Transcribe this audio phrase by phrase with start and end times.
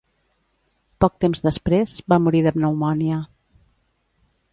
[1.03, 3.21] Poc temps després, va morir de pneumònia.